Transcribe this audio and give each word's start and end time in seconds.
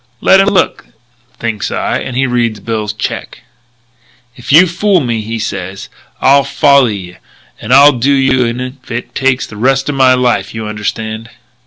'Let 0.19 0.39
him 0.39 0.47
look,' 0.47 0.87
thinks 1.37 1.69
I; 1.69 1.99
and 1.99 2.17
he 2.17 2.25
reads 2.25 2.59
Bill's 2.59 2.91
check. 2.91 3.43
"'If 4.35 4.51
you 4.51 4.65
fool 4.65 4.99
me,' 4.99 5.37
says 5.37 5.83
he, 5.83 5.89
'I'll 6.25 6.43
folly 6.43 6.95
ye 6.97 7.17
and 7.61 7.71
I'll 7.71 7.91
do 7.91 8.11
you 8.13 8.43
in 8.45 8.59
if 8.59 8.89
it 8.89 9.13
takes 9.13 9.45
the 9.45 9.57
rest 9.57 9.89
of 9.89 9.93
my 9.95 10.15
life. 10.15 10.55
You 10.55 10.65
understand?' 10.65 11.29